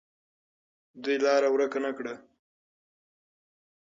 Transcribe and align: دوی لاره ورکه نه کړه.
دوی 1.03 1.17
لاره 1.25 1.49
ورکه 1.51 1.79
نه 1.85 1.91
کړه. 1.97 2.13